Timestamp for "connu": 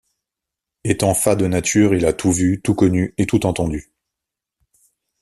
2.73-3.13